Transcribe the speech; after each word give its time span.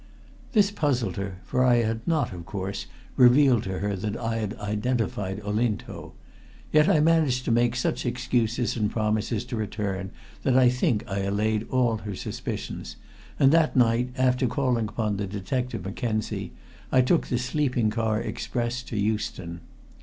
This 0.53 0.71
puzzled 0.71 1.15
her, 1.17 1.35
for 1.45 1.63
I 1.63 1.75
had 1.75 1.99
not, 2.07 2.33
of 2.33 2.43
course, 2.43 2.87
revealed 3.17 3.61
to 3.65 3.77
her 3.77 3.95
that 3.95 4.17
I 4.17 4.37
had 4.37 4.55
identified 4.55 5.39
Olinto. 5.43 6.13
Yet 6.71 6.89
I 6.89 6.99
managed 6.99 7.45
to 7.45 7.51
make 7.51 7.75
such 7.75 8.03
excuses 8.03 8.75
and 8.75 8.89
promises 8.89 9.45
to 9.45 9.55
return 9.55 10.09
that 10.41 10.57
I 10.57 10.69
think 10.69 11.03
allayed 11.05 11.67
all 11.69 11.97
her 11.97 12.15
suspicions, 12.15 12.95
and 13.37 13.51
that 13.51 13.75
night, 13.75 14.09
after 14.17 14.47
calling 14.47 14.87
upon 14.87 15.17
the 15.17 15.27
detective 15.27 15.85
Mackenzie, 15.85 16.51
I 16.91 17.01
took 17.01 17.27
the 17.27 17.37
sleeping 17.37 17.91
car 17.91 18.19
express 18.19 18.81
to 18.81 18.97
Euston. 18.97 19.59